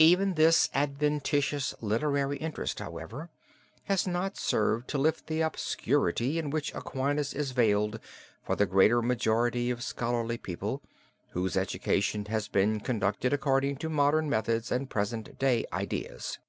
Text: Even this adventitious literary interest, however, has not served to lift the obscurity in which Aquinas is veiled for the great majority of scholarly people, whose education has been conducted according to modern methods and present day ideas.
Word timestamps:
Even 0.00 0.34
this 0.34 0.68
adventitious 0.74 1.76
literary 1.80 2.38
interest, 2.38 2.80
however, 2.80 3.30
has 3.84 4.04
not 4.04 4.36
served 4.36 4.88
to 4.88 4.98
lift 4.98 5.28
the 5.28 5.42
obscurity 5.42 6.40
in 6.40 6.50
which 6.50 6.74
Aquinas 6.74 7.32
is 7.32 7.52
veiled 7.52 8.00
for 8.44 8.56
the 8.56 8.66
great 8.66 8.90
majority 8.92 9.70
of 9.70 9.84
scholarly 9.84 10.38
people, 10.38 10.82
whose 11.30 11.56
education 11.56 12.24
has 12.24 12.48
been 12.48 12.80
conducted 12.80 13.32
according 13.32 13.76
to 13.76 13.88
modern 13.88 14.28
methods 14.28 14.72
and 14.72 14.90
present 14.90 15.38
day 15.38 15.64
ideas. 15.72 16.40